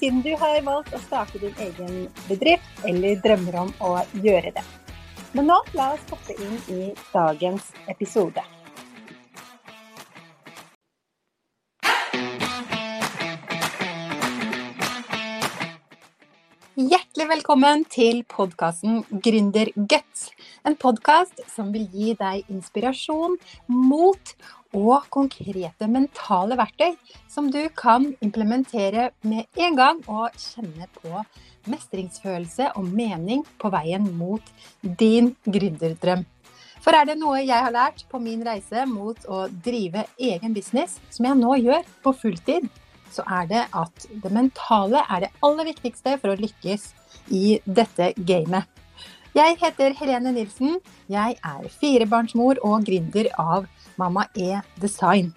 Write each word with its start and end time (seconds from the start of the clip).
siden 0.00 0.22
du 0.24 0.30
har 0.40 0.62
valgt 0.64 0.94
å 0.96 1.00
starte 1.04 1.40
din 1.42 1.56
egen 1.60 2.06
bedrift 2.28 2.86
eller 2.88 3.20
drømmer 3.20 3.58
om 3.66 3.74
å 3.84 3.90
gjøre 4.24 4.54
det. 4.56 4.64
Men 5.36 5.50
nå 5.52 5.58
la 5.76 5.92
oss 5.94 6.06
hoppe 6.10 6.34
inn 6.40 6.56
i 6.72 6.80
dagens 7.12 7.68
episode. 7.92 8.42
Hjertelig 16.80 17.26
velkommen 17.28 17.84
til 17.92 18.22
podkasten 18.24 19.02
Gründerguts. 19.12 20.30
En 20.60 20.74
podkast 20.76 21.38
som 21.48 21.70
vil 21.72 21.86
gi 21.88 22.12
deg 22.20 22.48
inspirasjon, 22.52 23.38
mot 23.72 24.32
og 24.76 25.06
konkrete 25.10 25.88
mentale 25.90 26.58
verktøy 26.60 26.98
som 27.32 27.48
du 27.50 27.62
kan 27.74 28.10
implementere 28.22 29.08
med 29.26 29.48
en 29.56 29.78
gang 29.78 30.02
og 30.04 30.36
kjenne 30.36 30.86
på 30.98 31.22
mestringsfølelse 31.70 32.74
og 32.76 32.90
mening 32.92 33.46
på 33.58 33.70
veien 33.72 34.04
mot 34.18 34.52
din 34.82 35.32
gründerdrøm. 35.48 36.26
For 36.80 36.96
er 36.96 37.08
det 37.08 37.16
noe 37.20 37.40
jeg 37.40 37.56
har 37.56 37.72
lært 37.72 38.04
på 38.12 38.20
min 38.20 38.44
reise 38.44 38.84
mot 38.88 39.16
å 39.28 39.46
drive 39.64 40.04
egen 40.20 40.54
business, 40.56 40.98
som 41.12 41.28
jeg 41.28 41.40
nå 41.40 41.56
gjør 41.60 41.88
på 42.04 42.14
fulltid, 42.20 42.68
så 43.10 43.24
er 43.26 43.48
det 43.50 43.64
at 43.76 44.06
det 44.22 44.32
mentale 44.32 45.02
er 45.08 45.24
det 45.24 45.32
aller 45.44 45.72
viktigste 45.72 46.14
for 46.20 46.32
å 46.32 46.40
lykkes 46.40 46.90
i 47.32 47.58
dette 47.64 48.12
gamet. 48.28 48.68
Jeg 49.30 49.60
heter 49.60 49.92
Helene 49.94 50.32
Nilsen. 50.34 50.80
Jeg 51.06 51.36
er 51.38 51.66
firebarnsmor 51.78 52.58
og 52.66 52.82
gründer 52.82 53.28
av 53.38 53.68
Mamma 53.94 54.24
E 54.34 54.58
Design. 54.82 55.28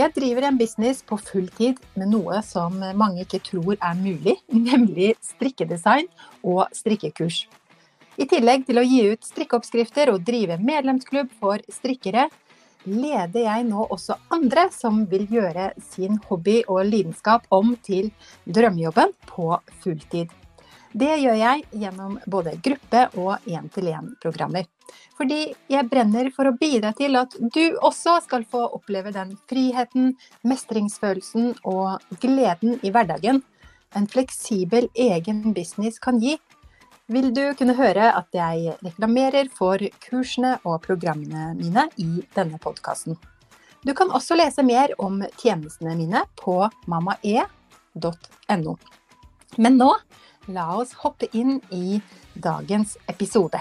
Jeg 0.00 0.14
driver 0.16 0.46
en 0.48 0.56
business 0.56 1.02
på 1.04 1.18
fulltid 1.20 1.82
med 2.00 2.14
noe 2.14 2.38
som 2.40 2.78
mange 2.96 3.26
ikke 3.26 3.42
tror 3.44 3.76
er 3.76 3.98
mulig, 4.00 4.38
nemlig 4.70 5.10
strikkedesign 5.20 6.08
og 6.48 6.64
strikkekurs. 6.72 7.42
I 8.16 8.24
tillegg 8.24 8.64
til 8.64 8.80
å 8.80 8.86
gi 8.88 9.02
ut 9.12 9.28
strikkeoppskrifter 9.28 10.14
og 10.14 10.24
drive 10.24 10.56
medlemsklubb 10.56 11.28
for 11.36 11.60
strikkere, 11.68 12.30
leder 12.88 13.44
jeg 13.50 13.68
nå 13.68 13.84
også 13.90 14.16
andre 14.32 14.70
som 14.72 15.04
vil 15.12 15.28
gjøre 15.28 15.74
sin 15.92 16.16
hobby 16.30 16.62
og 16.72 16.86
lidenskap 16.88 17.44
om 17.52 17.76
til 17.84 18.08
drømmejobben 18.48 19.12
på 19.28 19.52
fulltid. 19.84 20.32
Det 20.96 21.12
gjør 21.20 21.36
jeg 21.36 21.64
gjennom 21.76 22.14
både 22.26 22.54
gruppe- 22.64 23.08
og 23.20 23.44
én-til-én-programmer. 23.44 24.64
Fordi 25.16 25.40
jeg 25.68 25.88
brenner 25.90 26.30
for 26.32 26.48
å 26.48 26.56
bidra 26.56 26.94
til 26.96 27.18
at 27.20 27.34
du 27.36 27.76
også 27.84 28.20
skal 28.24 28.46
få 28.48 28.62
oppleve 28.78 29.12
den 29.12 29.34
friheten, 29.50 30.14
mestringsfølelsen 30.46 31.52
og 31.68 32.00
gleden 32.22 32.78
i 32.80 32.92
hverdagen 32.94 33.42
en 33.96 34.06
fleksibel 34.06 34.88
egen 34.94 35.52
business 35.56 35.98
kan 35.98 36.20
gi. 36.20 36.36
Vil 37.12 37.30
du 37.34 37.54
kunne 37.58 37.76
høre 37.78 38.10
at 38.18 38.28
jeg 38.34 38.74
reklamerer 38.82 39.48
for 39.54 39.78
kursene 40.02 40.56
og 40.66 40.82
programmene 40.86 41.52
mine 41.58 41.86
i 42.02 42.24
denne 42.34 42.58
podkasten. 42.62 43.16
Du 43.86 43.94
kan 43.94 44.10
også 44.10 44.34
lese 44.34 44.64
mer 44.66 44.90
om 44.98 45.20
tjenestene 45.38 45.94
mine 45.94 46.24
på 46.40 46.58
mammae.no. 46.90 48.74
Men 49.56 49.78
nå 49.78 49.92
la 50.48 50.66
oss 50.78 50.94
hoppe 51.02 51.28
inn 51.32 51.58
i 51.74 52.00
dagens 52.34 52.96
episode. 53.10 53.60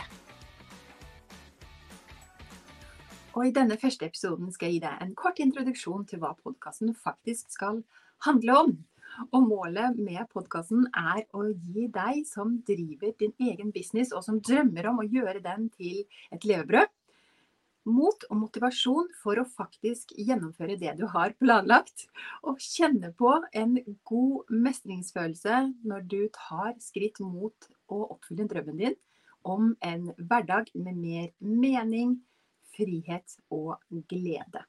Og 3.35 3.49
I 3.49 3.53
denne 3.55 3.75
første 3.79 4.07
episoden 4.07 4.51
skal 4.55 4.69
jeg 4.69 4.77
gi 4.77 4.83
deg 4.85 5.01
en 5.03 5.15
kort 5.19 5.41
introduksjon 5.43 6.05
til 6.07 6.21
hva 6.21 6.35
podkasten 6.39 6.93
faktisk 6.95 7.51
skal 7.51 7.81
handle 8.23 8.59
om. 8.61 8.75
Og 9.31 9.47
Målet 9.47 9.97
med 9.99 10.27
podkasten 10.31 10.87
er 10.95 11.23
å 11.35 11.43
gi 11.49 11.87
deg 11.91 12.23
som 12.27 12.57
driver 12.67 13.11
din 13.19 13.33
egen 13.39 13.71
business, 13.75 14.13
og 14.15 14.23
som 14.23 14.39
drømmer 14.43 14.87
om 14.91 15.01
å 15.03 15.07
gjøre 15.07 15.43
den 15.43 15.69
til 15.75 16.03
et 16.35 16.47
levebrød, 16.47 16.91
mot 17.85 18.25
og 18.29 18.37
motivasjon 18.41 19.09
for 19.21 19.39
å 19.39 19.47
faktisk 19.47 20.13
gjennomføre 20.17 20.77
det 20.81 20.95
du 20.99 21.05
har 21.11 21.35
planlagt. 21.39 22.07
Og 22.43 22.61
kjenne 22.61 23.11
på 23.17 23.31
en 23.53 23.77
god 24.09 24.53
mestringsfølelse 24.65 25.61
når 25.85 26.07
du 26.11 26.21
tar 26.35 26.75
skritt 26.83 27.21
mot 27.23 27.69
å 27.91 28.01
oppfylle 28.15 28.47
drømmen 28.49 28.81
din 28.81 28.97
om 29.45 29.75
en 29.85 30.09
hverdag 30.17 30.71
med 30.73 30.97
mer 30.97 31.27
mening, 31.39 32.17
frihet 32.75 33.37
og 33.53 33.77
glede. 34.09 34.65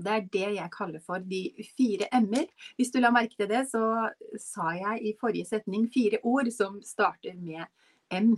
Det 0.00 0.12
er 0.14 0.28
det 0.32 0.46
jeg 0.56 0.72
kaller 0.72 1.02
for 1.04 1.20
de 1.20 1.42
fire 1.76 2.08
m-er. 2.16 2.46
Hvis 2.78 2.92
du 2.92 3.00
la 3.02 3.10
merke 3.12 3.36
til 3.36 3.50
det, 3.50 3.66
så 3.68 4.08
sa 4.40 4.72
jeg 4.76 5.02
i 5.04 5.16
forrige 5.20 5.50
setning 5.50 5.90
fire 5.92 6.22
ord 6.24 6.48
som 6.54 6.80
starter 6.80 7.36
med 7.36 7.66
M. 8.16 8.32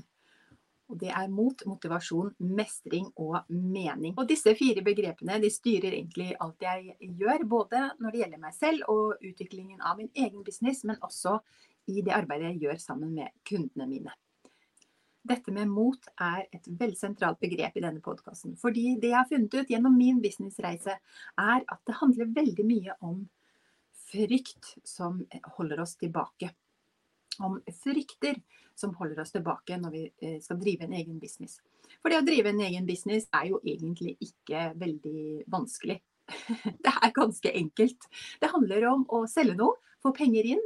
Og 0.91 0.99
det 1.01 1.13
er 1.15 1.31
mot, 1.33 1.63
motivasjon, 1.69 2.33
mestring 2.57 3.07
og 3.21 3.39
mening. 3.49 4.17
Og 4.19 4.27
disse 4.29 4.53
fire 4.59 4.83
begrepene 4.85 5.39
de 5.41 5.51
styrer 5.53 5.95
egentlig 5.95 6.33
alt 6.43 6.65
jeg 6.65 6.97
gjør, 7.21 7.47
både 7.49 7.85
når 8.01 8.11
det 8.13 8.23
gjelder 8.25 8.43
meg 8.43 8.57
selv 8.57 8.91
og 8.93 9.23
utviklingen 9.23 9.81
av 9.81 10.01
min 10.01 10.11
egen 10.13 10.43
business, 10.45 10.83
men 10.89 11.01
også 11.01 11.39
i 11.91 12.03
det 12.05 12.15
arbeidet 12.15 12.53
jeg 12.53 12.67
gjør 12.67 12.83
sammen 12.83 13.15
med 13.17 13.33
kundene 13.49 13.89
mine. 13.89 14.15
Dette 15.23 15.55
med 15.55 15.71
mot 15.71 16.09
er 16.19 16.49
et 16.51 16.65
veldig 16.67 16.99
sentralt 16.99 17.39
begrep 17.43 17.77
i 17.79 17.85
denne 17.85 18.03
podkasten. 18.03 18.57
Fordi 18.59 18.97
det 18.99 19.13
jeg 19.13 19.19
har 19.21 19.29
funnet 19.31 19.55
ut 19.55 19.71
gjennom 19.71 19.95
min 19.95 20.19
businessreise, 20.23 20.97
er 21.39 21.63
at 21.63 21.81
det 21.87 21.99
handler 22.01 22.35
veldig 22.35 22.67
mye 22.67 22.97
om 23.07 23.23
frykt 24.11 24.75
som 24.85 25.23
holder 25.57 25.85
oss 25.85 25.95
tilbake 26.01 26.51
om 27.41 27.61
frykter 27.83 28.41
som 28.75 28.95
holder 28.95 29.23
oss 29.23 29.33
tilbake 29.33 29.77
når 29.81 29.95
vi 29.95 30.03
eh, 30.23 30.39
skal 30.43 30.61
drive 30.61 30.87
en 30.87 30.97
egen 30.99 31.19
business. 31.23 31.59
For 32.01 32.13
det 32.13 32.23
å 32.23 32.27
drive 32.27 32.53
en 32.53 32.65
egen 32.65 32.89
business 32.89 33.29
er 33.35 33.51
jo 33.53 33.61
egentlig 33.65 34.17
ikke 34.25 34.73
veldig 34.81 35.45
vanskelig. 35.53 36.01
Det 36.85 36.93
er 36.93 37.15
ganske 37.15 37.51
enkelt. 37.51 38.09
Det 38.41 38.51
handler 38.53 38.87
om 38.93 39.07
å 39.13 39.25
selge 39.31 39.57
noe, 39.59 39.79
få 40.03 40.15
penger 40.17 40.55
inn, 40.55 40.63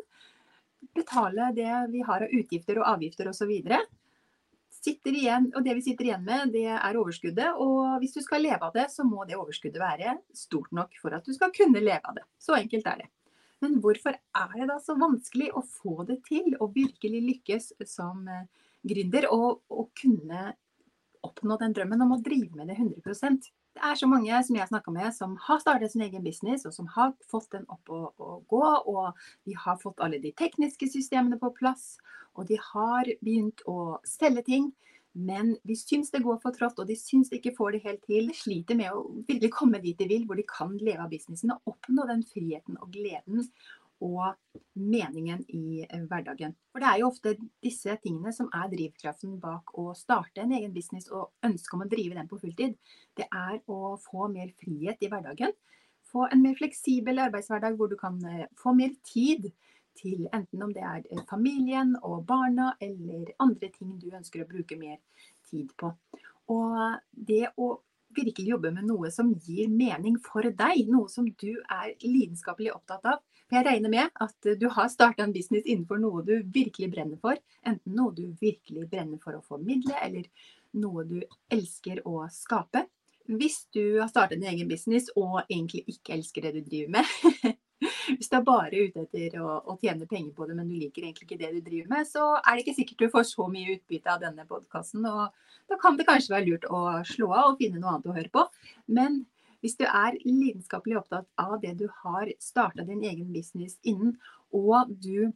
betale 0.96 1.50
det 1.56 1.72
vi 1.92 2.02
har 2.06 2.24
av 2.24 2.32
utgifter 2.32 2.80
og 2.80 2.90
avgifter 2.94 3.30
osv. 3.32 3.52
Igjen, 4.86 5.48
og 5.56 5.64
det 5.66 5.72
vi 5.74 5.82
sitter 5.82 6.06
igjen 6.06 6.22
med, 6.22 6.52
det 6.54 6.68
er 6.70 6.98
overskuddet. 7.00 7.58
Og 7.58 7.96
hvis 7.98 8.14
du 8.14 8.20
skal 8.22 8.44
leve 8.44 8.68
av 8.68 8.76
det, 8.76 8.86
så 8.92 9.02
må 9.02 9.24
det 9.26 9.34
overskuddet 9.34 9.82
være 9.82 10.14
stort 10.36 10.70
nok 10.76 10.94
for 11.02 11.16
at 11.16 11.26
du 11.26 11.34
skal 11.34 11.50
kunne 11.56 11.82
leve 11.82 12.04
av 12.04 12.20
det. 12.20 12.22
Så 12.38 12.54
enkelt 12.54 12.86
er 12.92 13.02
det. 13.02 13.08
Men 13.64 13.78
hvorfor 13.80 14.16
er 14.16 14.54
det 14.54 14.68
da 14.68 14.76
så 14.82 14.96
vanskelig 15.00 15.48
å 15.56 15.62
få 15.64 16.04
det 16.08 16.20
til, 16.28 16.52
å 16.60 16.68
virkelig 16.72 17.22
lykkes 17.30 17.70
som 17.88 18.26
eh, 18.28 18.46
gründer 18.86 19.28
og, 19.32 19.62
og 19.72 19.92
kunne 19.96 20.50
oppnå 21.26 21.58
den 21.60 21.74
drømmen 21.76 22.04
om 22.04 22.16
å 22.16 22.22
drive 22.22 22.52
med 22.54 22.70
det 22.70 22.76
100% 22.78 23.48
Det 23.76 23.82
er 23.84 23.98
så 23.98 24.08
mange 24.08 24.42
som 24.46 24.56
jeg 24.56 24.62
har 24.62 24.70
snakka 24.70 24.92
med 24.94 25.14
som 25.16 25.34
har 25.48 25.60
startet 25.60 25.92
sin 25.92 26.04
egen 26.06 26.24
business, 26.24 26.64
og 26.68 26.72
som 26.72 26.86
har 26.94 27.12
fått 27.28 27.50
den 27.52 27.66
opp 27.72 27.90
å, 27.92 28.02
å 28.16 28.38
gå. 28.48 28.62
Og 28.88 29.10
de 29.44 29.56
har 29.60 29.76
fått 29.82 30.00
alle 30.00 30.20
de 30.22 30.32
tekniske 30.36 30.88
systemene 30.92 31.36
på 31.40 31.52
plass, 31.58 31.98
og 32.36 32.48
de 32.48 32.56
har 32.72 33.10
begynt 33.20 33.60
å 33.68 33.98
selge 34.08 34.46
ting. 34.48 34.70
Men 35.16 35.54
de 35.64 35.76
syns 35.78 36.10
det 36.12 36.20
går 36.24 36.36
for 36.42 36.52
trått, 36.52 36.76
og 36.82 36.88
de 36.90 36.96
syns 36.98 37.30
de 37.32 37.38
ikke 37.38 37.54
får 37.56 37.72
det 37.72 37.84
helt 37.86 38.02
til. 38.04 38.28
De 38.28 38.36
sliter 38.36 38.76
med 38.76 38.92
å 38.92 39.06
virkelig 39.22 39.50
komme 39.54 39.80
dit 39.80 39.96
de 39.96 40.08
vil, 40.10 40.26
hvor 40.28 40.36
de 40.36 40.44
kan 40.48 40.74
leve 40.76 41.06
av 41.06 41.12
businessen 41.12 41.54
og 41.54 41.72
oppnå 41.72 42.04
den 42.10 42.24
friheten 42.28 42.76
og 42.82 42.90
gleden 42.92 43.46
og 44.04 44.34
meningen 44.76 45.40
i 45.48 45.84
eh, 45.86 46.02
hverdagen. 46.04 46.52
For 46.72 46.82
det 46.82 46.88
er 46.90 47.00
jo 47.00 47.08
ofte 47.08 47.32
disse 47.64 47.96
tingene 48.02 48.32
som 48.36 48.50
er 48.54 48.68
drivkraften 48.72 49.38
bak 49.40 49.72
å 49.80 49.88
starte 49.96 50.42
en 50.42 50.52
egen 50.56 50.74
business 50.74 51.08
og 51.08 51.32
ønske 51.46 51.76
om 51.76 51.86
å 51.86 51.88
drive 51.88 52.18
den 52.18 52.28
på 52.28 52.40
fulltid. 52.42 52.76
Det 53.16 53.28
er 53.30 53.62
å 53.72 53.96
få 54.02 54.28
mer 54.32 54.52
frihet 54.60 55.00
i 55.00 55.10
hverdagen. 55.12 55.56
Få 56.06 56.26
en 56.28 56.44
mer 56.44 56.58
fleksibel 56.58 57.24
arbeidshverdag 57.24 57.78
hvor 57.78 57.88
du 57.88 57.96
kan 58.00 58.20
eh, 58.28 58.44
få 58.60 58.76
mer 58.76 58.92
tid 59.08 59.48
til 59.98 60.28
enten 60.34 60.62
om 60.62 60.72
det 60.76 60.84
er 60.84 61.02
eh, 61.10 61.24
familien 61.30 61.94
og 62.02 62.24
barna 62.28 62.72
eller 62.80 63.32
andre 63.42 63.70
ting 63.74 63.96
du 64.00 64.10
ønsker 64.12 64.44
å 64.44 64.48
bruke 64.50 64.78
mer 64.80 65.00
tid 65.48 65.72
på. 65.78 65.92
Og 66.52 67.00
det 67.10 67.50
å 67.56 67.74
virkelig 68.16 68.48
jobbe 68.48 68.70
med 68.72 68.86
noe 68.88 69.10
som 69.12 69.32
gir 69.34 69.68
mening 69.68 70.18
for 70.22 70.46
deg, 70.46 70.86
noe 70.88 71.10
som 71.12 71.26
du 71.28 71.52
er 71.60 71.94
lidenskapelig 72.04 72.72
opptatt 72.74 73.08
av. 73.12 73.22
Jeg 73.52 73.66
regner 73.66 73.92
med 73.92 74.22
at 74.22 74.48
du 74.58 74.66
har 74.74 74.88
starta 74.90 75.22
en 75.22 75.34
business 75.34 75.66
innenfor 75.66 76.00
noe 76.02 76.24
du 76.26 76.34
virkelig 76.54 76.90
brenner 76.94 77.20
for. 77.22 77.38
Enten 77.66 77.94
noe 77.94 78.14
du 78.16 78.24
virkelig 78.40 78.88
brenner 78.90 79.20
for 79.22 79.38
å 79.38 79.44
formidle, 79.46 79.94
eller 80.02 80.26
noe 80.80 81.04
du 81.06 81.20
elsker 81.52 82.02
å 82.08 82.24
skape. 82.32 82.86
Hvis 83.26 83.64
du 83.74 83.98
har 83.98 84.10
startet 84.10 84.38
en 84.38 84.48
egen 84.52 84.68
business 84.70 85.08
og 85.18 85.40
egentlig 85.48 85.82
ikke 85.90 86.14
elsker 86.14 86.46
det 86.46 86.52
du 86.56 86.66
driver 86.66 86.98
med, 86.98 87.55
hvis 88.18 88.30
du 88.32 88.36
er 88.38 88.46
bare 88.46 88.82
ute 88.88 89.04
etter 89.04 89.38
å, 89.42 89.60
å, 89.66 89.76
tjene 89.80 90.08
penger 90.10 90.32
på 90.36 90.48
det, 90.48 90.56
men 90.58 90.68
du 90.70 90.76
liker 90.76 91.04
egentlig 91.04 91.28
ikke 91.28 91.40
det 91.40 91.52
du 91.54 91.60
driver 91.68 91.92
med, 91.94 92.08
så 92.08 92.26
er 92.40 92.50
det 92.56 92.64
ikke 92.64 92.76
sikkert 92.80 93.04
du 93.04 93.14
får 93.14 93.28
så 93.30 93.48
mye 93.52 93.76
utbytte 93.76 94.12
av 94.12 94.22
denne 94.24 94.46
podkasten. 94.48 95.06
Og 95.06 95.70
da 95.70 95.80
kan 95.82 95.98
det 95.98 96.08
kanskje 96.08 96.34
være 96.34 96.48
lurt 96.50 96.68
å 96.70 96.82
slå 97.08 97.30
av 97.32 97.52
og 97.52 97.62
finne 97.62 97.80
noe 97.82 97.96
annet 97.96 98.10
å 98.10 98.16
høre 98.16 98.32
på. 98.32 98.46
Men 98.98 99.24
hvis 99.64 99.78
du 99.80 99.86
er 99.88 100.18
lidenskapelig 100.24 101.00
opptatt 101.00 101.28
av 101.40 101.58
det 101.62 101.74
du 101.80 101.88
har 102.04 102.30
starta 102.42 102.86
din 102.86 103.04
egen 103.04 103.32
business 103.34 103.78
innen, 103.82 104.16
og 104.54 104.92
du 105.02 105.32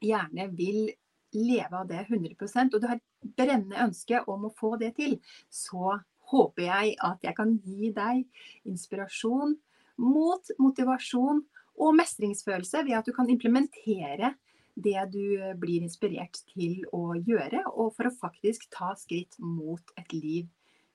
gjerne 0.00 0.48
vil 0.56 0.88
leve 1.36 1.76
av 1.76 1.88
det 1.90 2.06
100% 2.08 2.74
og 2.74 2.80
du 2.80 2.88
har 2.88 2.98
et 2.98 3.34
brennende 3.36 3.78
ønske 3.84 4.22
om 4.30 4.48
å 4.48 4.54
få 4.56 4.74
det 4.80 4.94
til, 4.96 5.18
så 5.52 6.00
håper 6.30 6.66
jeg 6.66 6.94
at 7.06 7.26
jeg 7.26 7.36
kan 7.36 7.56
gi 7.66 7.90
deg 7.94 8.24
inspirasjon 8.68 9.56
mot 10.00 10.52
motivasjon 10.58 11.42
og 11.80 11.96
mestringsfølelse 11.96 12.84
ved 12.86 12.98
at 12.98 13.08
du 13.08 13.14
kan 13.16 13.30
implementere 13.32 14.34
det 14.80 15.00
du 15.12 15.24
blir 15.60 15.84
inspirert 15.84 16.42
til 16.52 16.84
å 16.94 17.14
gjøre, 17.16 17.64
og 17.72 17.94
for 17.96 18.08
å 18.08 18.16
faktisk 18.20 18.68
ta 18.72 18.92
skritt 18.98 19.36
mot 19.42 19.82
et 19.98 20.12
liv 20.14 20.48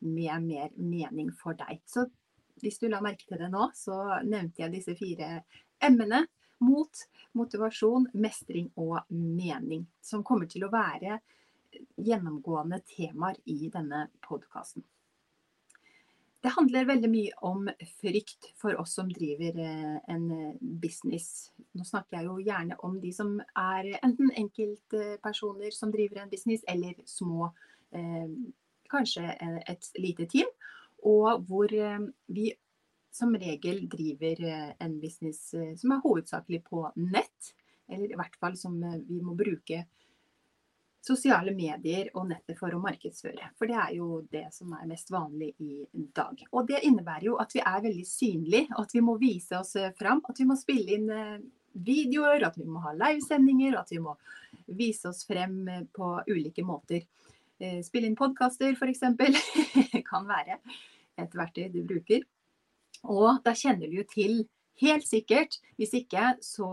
med 0.06 0.46
mer 0.46 0.72
mening 0.78 1.32
for 1.36 1.58
deg. 1.58 1.82
Så 1.90 2.06
hvis 2.62 2.80
du 2.80 2.88
la 2.90 3.02
merke 3.04 3.28
til 3.28 3.42
det 3.42 3.52
nå, 3.52 3.70
så 3.76 4.22
nevnte 4.24 4.64
jeg 4.64 4.76
disse 4.78 4.98
fire 5.00 5.40
emnene. 5.84 6.26
Mot, 6.64 7.02
motivasjon, 7.36 8.08
mestring 8.16 8.70
og 8.80 9.02
mening. 9.12 9.84
Som 10.00 10.24
kommer 10.24 10.48
til 10.48 10.64
å 10.64 10.72
være 10.72 11.20
gjennomgående 12.00 12.80
temaer 12.88 13.42
i 13.52 13.68
denne 13.74 14.06
podkasten. 14.24 14.86
Det 16.46 16.52
handler 16.54 16.86
veldig 16.86 17.10
mye 17.10 17.38
om 17.48 17.64
frykt 17.98 18.52
for 18.62 18.78
oss 18.78 18.92
som 19.00 19.08
driver 19.10 19.56
eh, 19.64 19.96
en 20.14 20.26
eh, 20.30 20.58
business. 20.62 21.50
Nå 21.74 21.82
snakker 21.88 22.20
jeg 22.20 22.28
jo 22.28 22.36
gjerne 22.46 22.78
om 22.86 23.00
de 23.02 23.10
som 23.18 23.32
er 23.58 23.88
enten 24.06 24.30
enkeltpersoner 24.30 25.74
som 25.74 25.90
driver 25.96 26.22
en 26.22 26.30
business, 26.30 26.62
eller 26.70 27.00
små, 27.10 27.50
eh, 27.98 28.30
kanskje 28.94 29.26
et 29.74 29.90
lite 29.98 30.30
team. 30.30 30.52
Og 31.10 31.42
hvor 31.50 31.74
vi 32.38 32.52
som 33.10 33.34
regel 33.42 33.88
driver 33.90 34.46
en 34.78 35.00
business 35.02 35.48
som 35.50 35.96
er 35.96 36.04
hovedsakelig 36.06 36.62
på 36.70 36.84
nett. 37.02 37.54
Eller 37.90 38.14
i 38.14 38.20
hvert 38.20 38.38
fall 38.38 38.58
som 38.58 38.78
vi 39.08 39.18
må 39.18 39.34
bruke 39.38 39.88
sosiale 41.06 41.54
medier 41.56 42.10
og 42.18 42.30
nettet 42.30 42.58
for 42.58 42.74
å 42.74 42.82
markedsføre. 42.82 43.52
For 43.60 43.70
det 43.70 43.78
er 43.78 43.92
jo 44.00 44.22
det 44.32 44.48
som 44.56 44.74
er 44.78 44.88
mest 44.90 45.12
vanlig 45.14 45.52
i 45.62 45.84
dag. 45.94 46.40
Og 46.52 46.66
det 46.70 46.82
innebærer 46.88 47.28
jo 47.30 47.36
at 47.42 47.54
vi 47.56 47.62
er 47.62 47.84
veldig 47.84 48.06
synlige, 48.10 48.70
og 48.74 48.86
at 48.86 48.96
vi 48.96 49.04
må 49.06 49.18
vise 49.22 49.60
oss 49.60 49.76
eh, 49.80 49.94
fram. 50.00 50.24
At 50.30 50.42
vi 50.42 50.48
må 50.50 50.58
spille 50.60 50.98
inn 50.98 51.12
eh, 51.14 51.44
videoer, 51.86 52.48
at 52.48 52.58
vi 52.58 52.66
må 52.66 52.82
ha 52.86 52.96
livesendinger, 52.98 53.78
at 53.78 53.94
vi 53.94 54.02
må 54.02 54.16
vise 54.66 55.12
oss 55.12 55.22
frem 55.30 55.62
eh, 55.70 55.86
på 55.94 56.16
ulike 56.32 56.66
måter. 56.66 57.06
Spille 57.56 58.10
inn 58.10 58.18
podkaster 58.20 58.74
f.eks. 58.76 59.06
kan 60.10 60.26
være 60.28 60.58
et 61.22 61.38
verktøy 61.40 61.70
du 61.72 61.86
bruker. 61.88 62.26
Og 63.08 63.38
da 63.46 63.54
kjenner 63.56 63.88
du 63.88 64.02
jo 64.02 64.04
til, 64.12 64.42
helt 64.82 65.06
sikkert, 65.08 65.62
hvis 65.80 65.94
ikke 65.96 66.34
så 66.44 66.68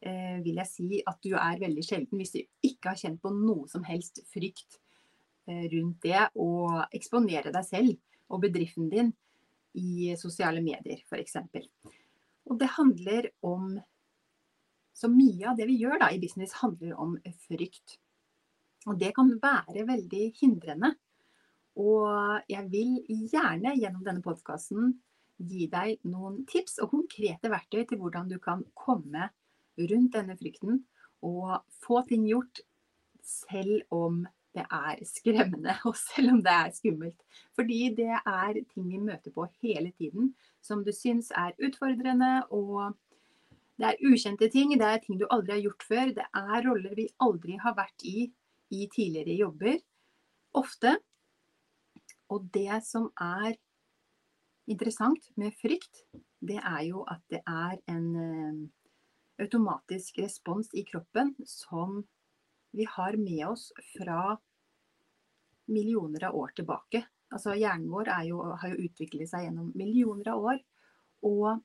eh, 0.00 0.38
vil 0.44 0.60
jeg 0.60 0.70
si 0.70 1.00
at 1.06 1.18
du 1.24 1.34
er 1.36 1.62
veldig 1.62 1.84
sjelden 1.84 2.20
hvis 2.20 2.34
du 2.36 2.42
ikke 2.66 2.92
har 2.92 3.00
kjent 3.00 3.22
på 3.22 3.32
noe 3.34 3.68
som 3.70 3.84
helst 3.86 4.22
frykt 4.32 4.78
eh, 5.48 5.66
rundt 5.74 6.02
det 6.04 6.26
å 6.38 6.50
eksponere 6.94 7.52
deg 7.54 7.66
selv 7.66 7.96
og 8.28 8.42
bedriften 8.44 8.90
din 8.92 9.12
i 9.78 10.14
sosiale 10.18 10.62
medier 10.64 11.00
f.eks. 11.06 11.38
Og 12.48 12.58
det 12.60 12.74
handler 12.78 13.30
om 13.44 13.78
Så 14.98 15.06
mye 15.06 15.44
av 15.46 15.54
det 15.54 15.68
vi 15.68 15.76
gjør 15.78 16.00
da 16.02 16.08
i 16.10 16.18
business, 16.18 16.56
handler 16.58 16.96
om 16.98 17.12
frykt. 17.44 18.00
Og 18.90 18.96
det 18.98 19.12
kan 19.14 19.28
være 19.38 19.84
veldig 19.86 20.24
hindrende. 20.40 20.90
Og 21.78 22.42
jeg 22.50 22.64
vil 22.72 22.96
gjerne 23.30 23.76
gjennom 23.78 24.02
denne 24.02 24.24
podkasten 24.24 24.96
gi 25.38 25.68
deg 25.70 26.02
noen 26.10 26.40
tips 26.50 26.80
og 26.82 26.90
konkrete 26.96 27.46
verktøy 27.52 27.84
til 27.86 28.00
hvordan 28.00 28.26
du 28.32 28.40
kan 28.42 28.64
komme 28.74 29.28
rundt 29.78 30.14
denne 30.16 30.36
frykten 30.38 30.82
og 31.24 31.60
få 31.84 32.02
ting 32.08 32.26
gjort 32.28 32.62
selv 33.22 33.82
om 33.94 34.24
det 34.56 34.64
er 34.72 35.02
skremmende 35.06 35.74
og 35.88 35.96
selv 35.98 36.32
om 36.36 36.42
det 36.42 36.54
er 36.54 36.72
skummelt. 36.74 37.20
Fordi 37.54 37.80
det 37.96 38.14
er 38.18 38.62
ting 38.72 38.88
vi 38.88 39.02
møter 39.02 39.34
på 39.34 39.46
hele 39.62 39.92
tiden 39.98 40.32
som 40.64 40.84
du 40.84 40.92
syns 40.92 41.30
er 41.30 41.56
utfordrende. 41.58 42.46
og 42.50 42.96
det 43.78 43.86
er 43.86 44.00
ukjente 44.10 44.48
ting, 44.50 44.72
det 44.74 44.86
er 44.86 44.98
ting 44.98 45.20
du 45.20 45.26
aldri 45.30 45.52
har 45.52 45.66
gjort 45.68 45.84
før. 45.86 46.06
Det 46.16 46.24
er 46.34 46.64
roller 46.66 46.94
vi 46.98 47.06
aldri 47.22 47.58
har 47.62 47.76
vært 47.78 48.02
i 48.02 48.32
i 48.70 48.88
tidligere 48.92 49.36
jobber. 49.38 49.78
Ofte. 50.58 50.98
Og 52.28 52.48
det 52.52 52.82
som 52.84 53.08
er 53.20 53.54
interessant 54.68 55.30
med 55.40 55.54
frykt, 55.62 56.02
det 56.44 56.58
er 56.58 56.82
jo 56.90 57.04
at 57.08 57.22
det 57.32 57.40
er 57.46 57.78
en 57.88 58.08
eh, 58.16 58.58
automatisk 59.38 60.18
respons 60.22 60.70
i 60.74 60.84
kroppen 60.84 61.34
som 61.46 62.02
vi 62.70 62.86
har 62.90 63.16
med 63.16 63.46
oss 63.48 63.70
fra 63.96 64.36
millioner 65.68 66.24
av 66.28 66.36
år 66.36 66.52
tilbake. 66.56 67.04
Altså 67.32 67.54
Hjernen 67.56 67.90
vår 67.92 68.10
jo, 68.28 68.40
har 68.56 68.72
jo 68.72 68.88
utviklet 68.88 69.30
seg 69.30 69.46
gjennom 69.46 69.72
millioner 69.76 70.32
av 70.32 70.44
år. 70.52 70.60
Og 71.28 71.60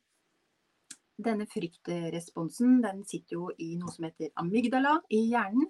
denne 1.23 1.47
fryktresponsen 1.47 2.81
den 2.83 3.03
sitter 3.07 3.37
jo 3.37 3.49
i 3.61 3.73
noe 3.79 3.93
som 3.93 4.07
heter 4.07 4.33
amygdala 4.39 4.97
i 5.13 5.23
hjernen. 5.31 5.69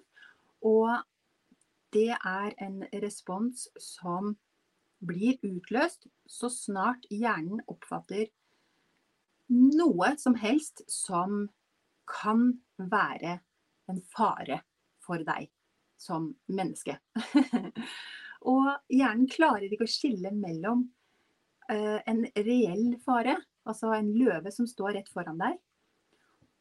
Og 0.64 0.90
det 1.94 2.10
er 2.16 2.54
en 2.64 2.80
respons 3.04 3.68
som 3.78 4.34
blir 5.04 5.38
utløst 5.44 6.08
så 6.26 6.48
snart 6.50 7.04
hjernen 7.12 7.60
oppfatter 7.70 8.30
noe 9.52 10.14
som 10.18 10.34
helst 10.40 10.82
som 10.90 11.44
kan 12.08 12.50
være 12.76 13.38
en 13.90 14.00
fare 14.14 14.60
for 15.04 15.22
deg 15.24 15.48
som 16.00 16.30
menneske. 16.52 16.96
og 18.52 18.68
hjernen 18.92 19.28
klarer 19.30 19.70
ikke 19.70 19.86
å 19.88 19.94
skille 19.94 20.32
mellom 20.36 20.86
uh, 21.70 22.00
en 22.04 22.24
reell 22.36 22.94
fare, 23.04 23.36
altså 23.64 23.94
en 23.96 24.12
løve 24.16 24.52
som 24.52 24.68
står 24.68 24.98
rett 24.98 25.10
foran 25.12 25.40
deg, 25.40 25.58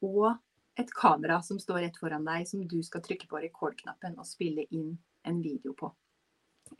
og 0.04 0.36
et 0.80 0.92
kamera 0.96 1.40
som 1.46 1.60
står 1.62 1.84
rett 1.86 1.98
foran 2.00 2.26
deg, 2.28 2.48
som 2.50 2.64
du 2.68 2.80
skal 2.84 3.04
trykke 3.06 3.30
på 3.30 3.42
rekordknappen 3.44 4.18
og 4.18 4.28
spille 4.28 4.66
inn 4.74 4.96
en 5.28 5.42
video 5.44 5.76
på. 5.78 5.92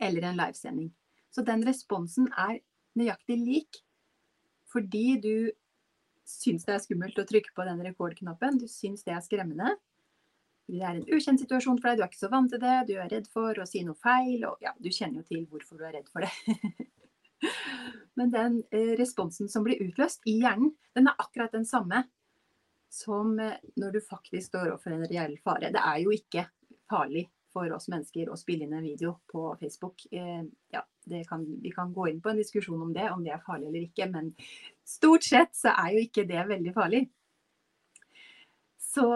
Eller 0.02 0.26
en 0.28 0.38
livesending. 0.40 0.90
Så 1.30 1.44
den 1.46 1.62
responsen 1.66 2.28
er 2.32 2.60
nøyaktig 2.98 3.38
lik 3.40 3.82
fordi 4.74 5.20
du 5.22 5.34
syns 6.28 6.64
det 6.66 6.74
er 6.74 6.82
skummelt 6.84 7.18
å 7.20 7.26
trykke 7.28 7.52
på 7.56 7.66
den 7.68 7.82
rekordknappen, 7.84 8.58
du 8.60 8.68
syns 8.70 9.04
det 9.06 9.14
er 9.14 9.24
skremmende. 9.24 9.76
Det 10.64 10.80
er 10.80 10.96
en 10.96 11.04
ukjent 11.12 11.42
situasjon 11.42 11.76
for 11.76 11.90
deg, 11.90 11.98
du 11.98 12.04
er 12.06 12.10
ikke 12.10 12.22
så 12.22 12.32
vant 12.32 12.50
til 12.52 12.62
det, 12.62 12.76
du 12.88 12.94
er 12.96 13.10
redd 13.12 13.28
for 13.32 13.58
å 13.60 13.66
si 13.68 13.82
noe 13.84 13.98
feil. 14.00 14.46
Og 14.48 14.64
ja, 14.64 14.72
du 14.80 14.88
kjenner 14.88 15.20
jo 15.20 15.28
til 15.28 15.44
hvorfor 15.50 15.80
du 15.80 15.84
er 15.84 15.98
redd 15.98 16.08
for 16.12 16.24
det. 16.24 16.88
Men 18.18 18.32
den 18.32 18.62
eh, 18.72 18.94
responsen 18.98 19.50
som 19.52 19.66
blir 19.66 19.82
utløst 19.84 20.24
i 20.30 20.38
hjernen, 20.40 20.72
den 20.96 21.10
er 21.10 21.20
akkurat 21.20 21.52
den 21.52 21.68
samme 21.68 22.06
som 22.94 23.36
eh, 23.42 23.58
når 23.76 23.98
du 23.98 24.00
faktisk 24.06 24.48
står 24.54 24.70
overfor 24.70 24.96
en 24.96 25.06
reell 25.10 25.36
fare. 25.44 25.72
Det 25.74 25.82
er 25.82 26.00
jo 26.04 26.14
ikke 26.14 26.46
farlig 26.90 27.26
for 27.54 27.70
oss 27.74 27.90
mennesker 27.92 28.30
å 28.30 28.38
spille 28.38 28.66
inn 28.66 28.74
en 28.78 28.86
video 28.86 29.18
på 29.30 29.50
Facebook. 29.60 30.06
Eh, 30.14 30.42
ja, 30.72 30.82
kan, 31.28 31.44
vi 31.62 31.70
kan 31.74 31.92
gå 31.92 32.08
inn 32.08 32.20
på 32.24 32.32
en 32.32 32.40
diskusjon 32.40 32.82
om 32.82 32.92
det, 32.94 33.10
om 33.12 33.24
det 33.24 33.34
er 33.34 33.42
farlig 33.44 33.68
eller 33.68 33.86
ikke. 33.86 34.08
Men 34.12 34.30
stort 34.88 35.26
sett 35.26 35.56
så 35.56 35.74
er 35.74 35.94
jo 35.94 36.04
ikke 36.06 36.26
det 36.28 36.46
veldig 36.48 36.74
farlig. 36.76 37.02
Så 38.78 39.06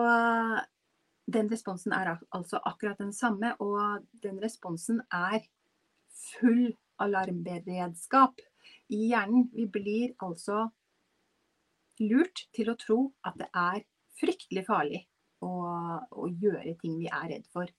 den 1.28 1.50
responsen 1.52 1.94
er 1.94 2.16
altså 2.34 2.60
akkurat 2.64 2.98
den 3.00 3.12
samme. 3.12 3.54
Og 3.62 4.04
den 4.22 4.40
responsen 4.42 5.00
er 5.12 5.44
full 6.18 6.72
alarmberedskap 6.98 8.40
i 8.88 9.08
hjernen. 9.12 9.48
Vi 9.54 9.68
blir 9.70 10.16
altså 10.24 10.66
lurt 12.02 12.46
til 12.54 12.70
å 12.70 12.78
tro 12.78 12.98
at 13.26 13.38
det 13.38 13.48
er 13.54 13.84
fryktelig 14.18 14.64
farlig 14.66 15.04
å, 15.44 15.50
å 16.10 16.28
gjøre 16.30 16.74
ting 16.80 16.98
vi 16.98 17.10
er 17.10 17.30
redd 17.34 17.46
for 17.52 17.70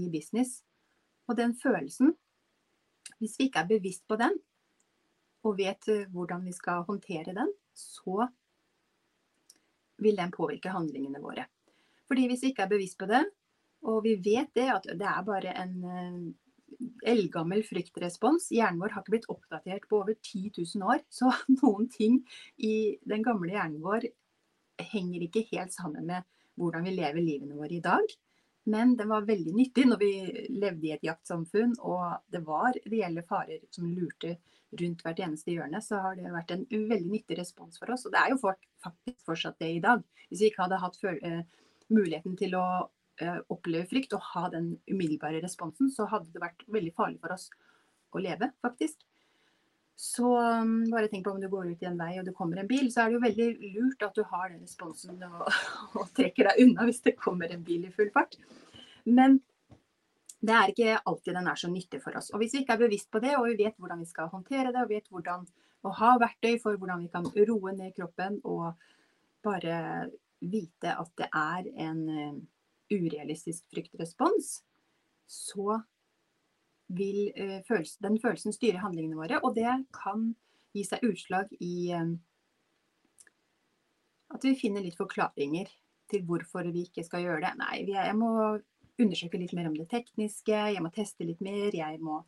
i 0.00 0.10
business. 0.10 0.62
Og 1.28 1.38
den 1.38 1.54
følelsen 1.56 2.14
hvis 3.24 3.38
vi 3.40 3.48
ikke 3.48 3.64
er 3.64 3.72
bevisst 3.72 4.04
på 4.08 4.18
den, 4.20 4.36
og 5.44 5.58
vet 5.58 5.88
eh, 5.92 6.06
hvordan 6.12 6.44
vi 6.44 6.54
skal 6.56 6.84
håndtere 6.88 7.34
den, 7.36 7.50
så 7.74 8.28
vil 10.04 10.16
den 10.18 10.32
påvirke 10.34 10.72
handlingene 10.74 11.22
våre. 11.22 11.46
Fordi 12.08 12.28
hvis 12.28 12.44
vi 12.44 12.52
ikke 12.52 12.66
er 12.66 12.72
bevisst 12.72 12.98
på 13.00 13.08
det, 13.08 13.24
og 13.84 14.00
vi 14.04 14.16
vet 14.16 14.52
det, 14.56 14.68
at 14.72 14.88
det 14.96 15.08
er 15.08 15.26
bare 15.26 15.52
en 15.60 15.74
eh, 15.84 16.18
eldgammel 17.12 17.62
fryktrespons. 17.66 18.48
Hjernen 18.54 18.80
vår 18.82 18.94
har 18.94 19.04
ikke 19.04 19.16
blitt 19.16 19.30
oppdatert 19.32 19.88
på 19.90 20.00
over 20.02 20.16
10 20.16 20.52
000 20.56 20.86
år. 20.88 21.02
Så 21.18 21.32
noen 21.60 21.88
ting 21.92 22.22
i 22.56 22.96
den 23.04 23.24
gamle 23.26 23.52
hjernen 23.54 23.82
vår 23.84 24.08
henger 24.94 25.26
ikke 25.26 25.46
helt 25.52 25.74
sammen 25.74 26.08
med 26.08 26.24
hvordan 26.58 26.86
vi 26.86 26.94
lever 26.96 27.22
livene 27.22 27.58
våre 27.58 27.76
i 27.76 27.84
dag. 27.84 28.14
Men 28.70 28.94
den 28.96 29.10
var 29.10 29.26
veldig 29.28 29.52
nyttig 29.52 29.84
når 29.90 30.00
vi 30.00 30.12
levde 30.54 30.88
i 30.88 30.94
et 30.94 31.04
jaktsamfunn 31.04 31.74
og 31.84 32.04
det 32.32 32.40
var 32.46 32.76
reelle 32.88 33.24
farer 33.28 33.60
som 33.74 33.90
lurte 33.90 34.38
rundt 34.80 35.04
hvert 35.04 35.20
eneste 35.26 35.52
hjørne. 35.52 35.82
Så 35.84 36.00
har 36.00 36.16
det 36.16 36.32
vært 36.32 36.54
en 36.54 36.64
veldig 36.72 37.10
nyttig 37.12 37.38
respons 37.38 37.78
for 37.78 37.92
oss. 37.94 38.06
Og 38.08 38.14
det 38.14 38.22
er 38.22 38.32
jo 38.32 38.40
faktisk 38.40 39.20
fortsatt 39.28 39.60
det 39.60 39.70
i 39.76 39.84
dag. 39.84 40.02
Hvis 40.30 40.46
vi 40.46 40.50
ikke 40.50 40.64
hadde 40.64 40.80
hatt 40.80 40.98
eh, 41.12 41.42
muligheten 41.92 42.38
til 42.40 42.56
å 42.58 42.66
Eh, 43.22 43.36
oppleve 43.54 43.86
frykt 43.86 44.14
og 44.16 44.24
ha 44.32 44.48
den 44.50 44.72
umiddelbare 44.90 45.38
responsen, 45.44 45.86
så 45.94 46.08
hadde 46.10 46.32
det 46.34 46.40
vært 46.42 46.64
veldig 46.66 46.90
farlig 46.96 47.20
for 47.22 47.34
oss 47.36 47.46
å 48.10 48.22
leve, 48.22 48.48
faktisk. 48.64 49.04
Så 49.94 50.26
um, 50.26 50.90
bare 50.90 51.08
tenk 51.08 51.24
på 51.24 51.30
om 51.30 51.40
du 51.40 51.46
går 51.48 51.70
ut 51.70 51.82
i 51.84 51.86
en 51.86 51.98
vei 51.98 52.16
og 52.18 52.26
det 52.26 52.34
kommer 52.34 52.58
en 52.60 52.68
bil, 52.70 52.88
så 52.90 53.04
er 53.04 53.10
det 53.10 53.18
jo 53.18 53.24
veldig 53.24 53.74
lurt 53.76 54.02
at 54.02 54.16
du 54.16 54.24
har 54.26 54.48
den 54.50 54.64
responsen 54.64 55.20
og, 55.28 55.44
og 56.00 56.08
trekker 56.18 56.50
deg 56.50 56.62
unna 56.66 56.86
hvis 56.88 57.04
det 57.04 57.14
kommer 57.20 57.52
en 57.52 57.62
bil 57.66 57.86
i 57.86 57.92
full 57.94 58.10
fart. 58.14 58.34
Men 59.06 59.38
det 60.44 60.54
er 60.54 60.72
ikke 60.72 60.96
alltid 60.98 61.38
den 61.38 61.46
er 61.48 61.60
så 61.60 61.70
nyttig 61.72 62.00
for 62.02 62.16
oss. 62.18 62.32
Og 62.34 62.42
hvis 62.42 62.56
vi 62.56 62.64
ikke 62.64 62.74
er 62.76 62.82
bevisst 62.82 63.10
på 63.12 63.22
det, 63.22 63.36
og 63.38 63.46
vi 63.48 63.56
vet 63.62 63.78
hvordan 63.80 64.02
vi 64.02 64.10
skal 64.10 64.32
håndtere 64.32 64.74
det, 64.74 64.82
og 64.82 64.90
vet 64.90 65.08
hvordan 65.12 65.46
å 65.84 65.92
ha 66.00 66.10
verktøy 66.20 66.58
for 66.60 66.76
hvordan 66.80 67.04
vi 67.04 67.12
kan 67.12 67.28
roe 67.48 67.72
ned 67.76 67.94
kroppen 67.96 68.40
og 68.48 68.74
bare 69.44 70.10
vite 70.44 70.92
at 70.92 71.10
det 71.20 71.28
er 71.30 71.68
en 71.86 72.02
eh, 72.12 72.36
urealistisk 72.92 73.64
fryktrespons, 73.72 74.58
så 75.24 75.80
vil 76.96 77.28
uh, 77.36 77.60
følelse, 77.68 78.00
den 78.04 78.20
følelsen 78.22 78.54
styre 78.54 78.82
handlingene 78.82 79.18
våre. 79.18 79.40
Og 79.42 79.56
det 79.56 79.70
kan 79.94 80.30
gi 80.74 80.84
seg 80.86 81.04
utslag 81.06 81.50
i 81.62 81.92
um, 81.98 82.16
at 84.34 84.44
vi 84.46 84.56
finner 84.58 84.82
litt 84.82 84.98
forklaringer 84.98 85.70
til 86.10 86.24
hvorfor 86.28 86.66
vi 86.74 86.88
ikke 86.88 87.04
skal 87.06 87.22
gjøre 87.24 87.44
det. 87.46 87.52
Nei, 87.60 87.82
jeg 87.90 88.16
må 88.18 88.30
undersøke 89.00 89.38
litt 89.40 89.54
mer 89.56 89.70
om 89.70 89.76
det 89.78 89.88
tekniske, 89.90 90.54
jeg 90.74 90.82
må 90.82 90.90
teste 90.94 91.26
litt 91.26 91.42
mer, 91.44 91.74
jeg 91.74 92.00
må 92.02 92.22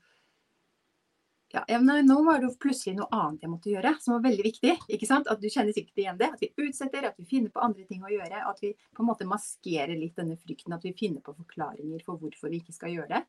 ja, 1.55 1.79
nå 1.79 2.17
var 2.27 2.41
det 2.41 2.49
jo 2.49 2.57
plutselig 2.61 2.97
noe 2.99 3.07
annet 3.15 3.45
jeg 3.45 3.51
måtte 3.53 3.71
gjøre, 3.71 3.93
som 4.03 4.17
var 4.17 4.25
veldig 4.25 4.45
viktig. 4.45 4.73
ikke 4.93 5.09
sant? 5.09 5.29
At 5.31 5.41
du 5.41 5.47
kjenner 5.47 5.73
sikkert 5.73 6.03
igjen 6.03 6.19
det. 6.19 6.29
At 6.35 6.43
vi 6.43 6.51
utsetter, 6.67 7.07
at 7.07 7.21
vi 7.21 7.29
finner 7.31 7.53
på 7.55 7.63
andre 7.63 7.87
ting 7.89 8.03
å 8.05 8.11
gjøre. 8.11 8.43
At 8.51 8.59
vi 8.65 8.73
på 8.75 9.05
en 9.05 9.09
måte 9.09 9.29
maskerer 9.31 9.95
litt 9.97 10.19
denne 10.19 10.37
frykten. 10.41 10.75
At 10.75 10.85
vi 10.85 10.93
finner 10.99 11.23
på 11.25 11.37
forklaringer 11.39 12.03
for 12.05 12.21
hvorfor 12.21 12.53
vi 12.53 12.61
ikke 12.61 12.75
skal 12.75 12.93
gjøre 12.97 13.13
det. 13.15 13.23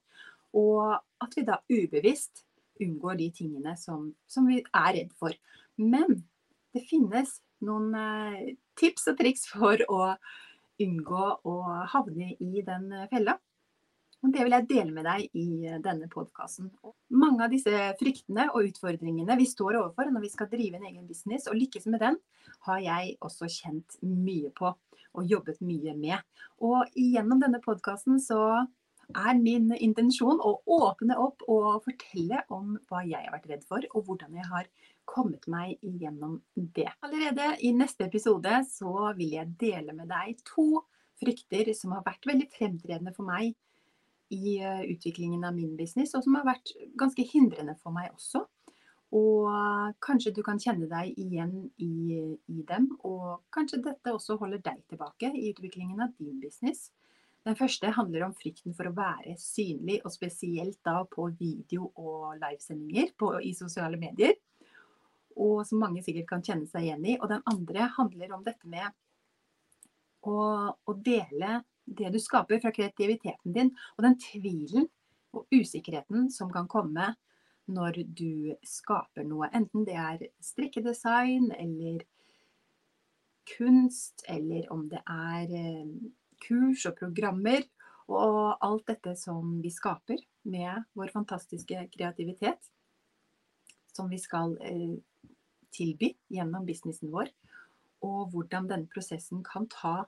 Og 0.56 0.96
at 1.24 1.36
vi 1.36 1.46
da 1.48 1.60
ubevisst 1.72 2.44
unngår 2.82 3.18
de 3.20 3.32
tingene 3.34 3.74
som, 3.80 4.12
som 4.30 4.48
vi 4.48 4.62
er 4.62 4.94
redd 5.00 5.14
for. 5.18 5.34
Men 5.82 6.22
det 6.76 6.86
finnes 6.90 7.40
noen 7.66 7.90
eh, 7.98 8.54
tips 8.78 9.10
og 9.12 9.18
triks 9.20 9.48
for 9.50 9.82
å 9.90 10.02
unngå 10.84 11.28
å 11.50 11.58
havne 11.90 12.36
i 12.38 12.62
den 12.66 12.92
fella. 13.10 13.40
Og 14.26 14.34
det 14.34 14.44
vil 14.44 14.56
jeg 14.56 14.66
dele 14.70 14.94
med 14.94 15.06
deg 15.06 15.38
i 15.38 15.48
eh, 15.70 15.82
denne 15.84 16.10
podkasten. 16.10 16.72
Mange 17.14 17.46
av 17.46 17.54
disse 17.54 17.74
fryktene 18.00 18.48
og 18.50 18.72
utfordringene 18.72 19.38
vi 19.40 19.46
står 19.50 19.78
overfor 19.82 20.10
når 20.12 20.26
vi 20.26 20.32
skal 20.34 20.50
drive 20.52 20.80
en 20.80 20.88
egen 20.90 21.06
business 21.10 21.46
og 21.50 21.58
lykkes 21.60 21.86
med 21.94 22.02
den, 22.04 22.18
har 22.66 22.82
jeg 22.82 23.16
også 23.22 23.50
kjent 23.52 24.00
mye 24.02 24.52
på 24.58 24.74
og 25.18 25.32
jobbet 25.32 25.62
mye 25.66 25.94
med. 25.98 26.18
Og 26.62 26.90
gjennom 26.98 27.42
denne 27.42 27.62
podkasten 27.64 28.20
så 28.22 28.42
er 29.16 29.38
min 29.40 29.72
intensjon 29.72 30.42
å 30.44 30.58
åpne 30.78 31.16
opp 31.22 31.46
og 31.48 31.84
fortelle 31.86 32.42
om 32.54 32.76
hva 32.90 33.04
jeg 33.08 33.24
har 33.24 33.36
vært 33.38 33.50
redd 33.52 33.64
for, 33.68 33.86
og 33.94 34.10
hvordan 34.10 34.36
jeg 34.36 34.50
har 34.52 34.70
kommet 35.08 35.48
meg 35.48 35.78
igjennom 35.86 36.42
det. 36.56 36.90
Allerede 37.06 37.54
i 37.64 37.72
neste 37.76 38.08
episode 38.10 38.60
så 38.68 39.14
vil 39.18 39.38
jeg 39.38 39.56
dele 39.60 39.96
med 39.96 40.12
deg 40.12 40.42
to 40.48 40.84
frykter 41.22 41.72
som 41.78 41.96
har 41.96 42.04
vært 42.06 42.28
veldig 42.28 42.50
fremtredende 42.54 43.16
for 43.16 43.28
meg 43.28 43.56
i 44.34 44.58
eh, 44.60 44.84
utviklingen 44.92 45.46
av 45.48 45.56
min 45.56 45.78
business, 45.80 46.14
og 46.18 46.26
som 46.26 46.36
har 46.36 46.46
vært 46.48 46.74
ganske 47.00 47.24
hindrende 47.32 47.78
for 47.80 47.96
meg 47.96 48.12
også. 48.12 48.44
Og 49.16 49.48
kanskje 50.04 50.34
du 50.36 50.42
kan 50.44 50.60
kjenne 50.60 50.90
deg 50.92 51.16
igjen 51.16 51.54
i, 51.80 52.36
i, 52.52 52.64
dem, 52.68 52.90
og 53.08 53.46
kanskje 53.56 53.80
dette 53.86 54.12
også 54.12 54.36
holder 54.42 54.60
deg 54.66 54.82
tilbake 54.92 55.32
i 55.32 55.54
utviklingen 55.54 56.04
av 56.04 56.12
din 56.20 56.42
business. 56.44 56.90
Den 57.48 57.56
første 57.56 57.94
handler 57.96 58.26
om 58.26 58.34
frykten 58.36 58.74
for 58.76 58.90
å 58.90 58.96
være 58.98 59.38
synlig, 59.40 60.02
og 60.04 60.12
spesielt 60.12 60.82
da 60.84 60.98
på 61.08 61.30
video- 61.40 61.94
og 61.96 62.36
livesendinger 62.42 63.14
i 63.40 63.54
sosiale 63.56 63.96
medier. 63.96 64.34
Og 65.38 65.62
som 65.70 65.80
mange 65.80 66.04
sikkert 66.04 66.28
kan 66.28 66.44
kjenne 66.44 66.68
seg 66.68 66.84
igjen 66.84 67.06
i. 67.08 67.16
Og 67.22 67.30
den 67.32 67.46
andre 67.48 67.88
handler 67.96 68.34
om 68.36 68.44
dette 68.44 68.68
med 68.68 68.92
å, 70.28 70.36
å 70.76 70.98
dele 71.06 71.62
det 71.88 72.12
du 72.12 72.20
skaper 72.20 72.60
fra 72.60 72.74
kreativiteten 72.76 73.56
din, 73.56 73.72
og 73.96 74.04
den 74.04 74.20
tvilen 74.20 74.90
og 75.32 75.48
usikkerheten 75.54 76.28
som 76.34 76.52
kan 76.52 76.68
komme 76.68 77.14
når 77.72 78.04
du 78.12 78.58
skaper 78.68 79.24
noe. 79.24 79.48
Enten 79.56 79.88
det 79.88 79.96
er 79.96 80.28
strikkedesign 80.44 81.54
eller 81.56 82.04
kunst, 83.56 84.26
eller 84.28 84.68
om 84.74 84.90
det 84.92 85.00
er 85.08 85.54
eh, 85.56 85.86
kurs 86.44 86.86
og 86.90 86.98
programmer. 87.00 87.66
Og 88.08 88.56
alt 88.64 88.86
dette 88.88 89.18
som 89.20 89.58
vi 89.64 89.72
skaper 89.74 90.22
med 90.48 90.86
vår 90.96 91.12
fantastiske 91.12 91.88
kreativitet. 91.94 92.70
Som 93.92 94.12
vi 94.14 94.20
skal 94.22 94.56
eh, 94.64 94.96
tilby 95.76 96.14
gjennom 96.32 96.68
businessen 96.68 97.12
vår. 97.12 97.32
Og 98.06 98.32
hvordan 98.32 98.70
denne 98.70 98.92
prosessen 98.92 99.44
kan 99.44 99.68
ta 99.74 100.06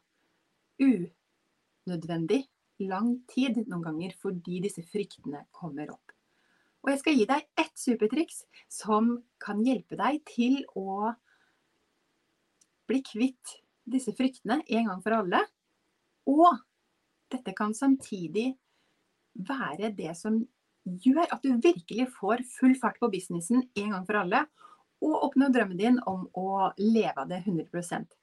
unødvendig 0.79 2.45
lang 2.79 3.17
tid 3.27 3.59
noen 3.65 3.83
ganger 3.83 4.15
fordi 4.21 4.61
disse 4.63 4.85
fryktene 4.87 5.43
kommer 5.55 5.91
opp. 5.91 6.13
Og 6.79 6.93
jeg 6.93 7.01
skal 7.01 7.17
gi 7.17 7.25
deg 7.27 7.47
ett 7.59 7.75
supertriks 7.79 8.43
som 8.71 9.17
kan 9.43 9.59
hjelpe 9.65 9.97
deg 9.99 10.21
til 10.29 10.61
å 10.79 11.11
bli 12.89 13.01
kvitt 13.05 13.59
disse 13.89 14.13
fryktene 14.15 14.61
en 14.63 14.87
gang 14.87 15.01
for 15.03 15.17
alle. 15.17 15.43
Og 16.27 16.59
dette 17.31 17.53
kan 17.57 17.75
samtidig 17.77 18.51
være 19.33 19.91
det 19.95 20.15
som 20.17 20.41
gjør 20.83 21.29
at 21.29 21.43
du 21.45 21.59
virkelig 21.61 22.09
får 22.17 22.43
full 22.57 22.75
fart 22.81 22.97
på 22.99 23.11
businessen 23.13 23.67
en 23.77 23.93
gang 23.93 24.05
for 24.07 24.19
alle, 24.23 24.45
og 24.99 25.29
oppnå 25.29 25.47
drømmen 25.53 25.79
din 25.79 25.99
om 26.09 26.25
å 26.35 26.71
leve 26.81 27.21
av 27.21 27.29
det 27.29 27.39
100% 27.45 28.17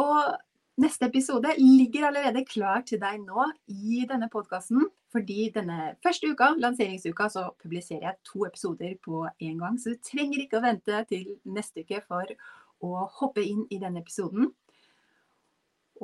Og 0.00 0.36
Neste 0.76 1.06
episode 1.06 1.48
ligger 1.56 2.04
allerede 2.04 2.42
klar 2.44 2.82
til 2.84 2.98
deg 3.00 3.22
nå 3.22 3.46
i 3.72 4.02
denne 4.08 4.26
podkasten. 4.28 4.82
Fordi 5.08 5.46
denne 5.54 5.94
første 6.04 6.28
uka, 6.28 6.50
lanseringsuka, 6.60 7.30
så 7.32 7.44
publiserer 7.62 8.02
jeg 8.04 8.20
to 8.28 8.44
episoder 8.44 8.92
på 9.00 9.22
en 9.24 9.62
gang. 9.62 9.78
Så 9.80 9.94
du 9.94 10.02
trenger 10.04 10.42
ikke 10.42 10.58
å 10.60 10.66
vente 10.66 10.98
til 11.08 11.30
neste 11.48 11.80
uke 11.80 12.02
for 12.04 12.28
å 12.84 13.06
hoppe 13.22 13.40
inn 13.40 13.64
i 13.72 13.80
denne 13.80 14.02
episoden. 14.04 14.50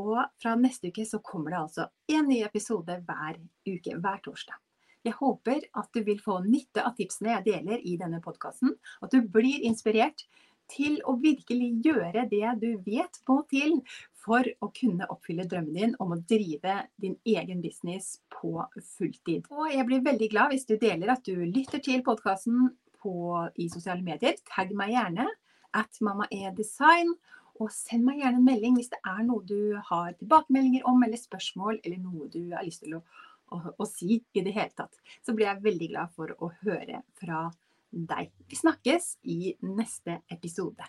Og 0.01 0.19
fra 0.41 0.55
neste 0.57 0.93
uke 0.93 1.05
så 1.09 1.21
kommer 1.25 1.53
det 1.53 1.61
altså 1.61 1.89
en 2.13 2.29
ny 2.29 2.43
episode 2.47 2.97
hver 3.07 3.41
uke, 3.69 3.97
hver 3.99 4.23
torsdag. 4.25 4.61
Jeg 5.03 5.19
håper 5.19 5.65
at 5.75 5.91
du 5.95 6.05
vil 6.07 6.21
få 6.23 6.39
nytte 6.47 6.85
av 6.87 6.95
tipsene 6.99 7.35
jeg 7.37 7.47
deler 7.49 7.83
i 7.83 7.97
denne 7.99 8.23
podkasten. 8.23 8.77
At 9.03 9.11
du 9.11 9.25
blir 9.27 9.65
inspirert 9.67 10.25
til 10.73 11.01
å 11.09 11.17
virkelig 11.21 11.71
gjøre 11.85 12.25
det 12.31 12.55
du 12.63 12.71
vet 12.87 13.19
må 13.29 13.43
til 13.51 13.81
for 14.23 14.47
å 14.63 14.69
kunne 14.75 15.09
oppfylle 15.11 15.49
drømmen 15.51 15.75
din 15.75 15.97
om 16.01 16.15
å 16.15 16.21
drive 16.31 16.77
din 17.03 17.17
egen 17.27 17.61
business 17.65 18.15
på 18.31 18.55
fulltid. 18.95 19.51
Og 19.51 19.73
jeg 19.75 19.87
blir 19.89 20.07
veldig 20.07 20.31
glad 20.31 20.55
hvis 20.55 20.69
du 20.71 20.77
deler 20.79 21.17
at 21.17 21.27
du 21.27 21.35
lytter 21.43 21.83
til 21.83 22.05
podkasten 22.07 22.71
i 23.59 23.67
sosiale 23.67 24.05
medier. 24.07 24.37
Tagg 24.47 24.71
meg 24.79 24.95
gjerne 24.95 25.27
at 25.75 25.99
mammaedesign. 26.05 27.11
Og 27.63 27.71
send 27.75 28.07
meg 28.07 28.23
gjerne 28.23 28.41
en 28.41 28.47
melding 28.47 28.79
hvis 28.79 28.91
det 28.93 28.99
er 29.07 29.21
noe 29.27 29.45
du 29.47 29.77
har 29.91 30.17
tilbakemeldinger 30.19 30.87
om, 30.91 31.03
eller 31.07 31.21
spørsmål, 31.21 31.79
eller 31.85 32.01
noe 32.03 32.31
du 32.33 32.41
har 32.55 32.67
lyst 32.67 32.83
til 32.83 32.97
å, 32.99 33.03
å, 33.55 33.61
å 33.79 33.89
si 33.89 34.19
i 34.19 34.43
det 34.43 34.55
hele 34.57 34.75
tatt. 34.75 34.99
Så 35.23 35.37
blir 35.37 35.47
jeg 35.49 35.65
veldig 35.67 35.93
glad 35.95 36.17
for 36.17 36.35
å 36.39 36.51
høre 36.65 37.05
fra 37.21 37.45
deg. 37.93 38.33
Vi 38.49 38.59
snakkes 38.59 39.15
i 39.31 39.55
neste 39.69 40.23
episode. 40.33 40.89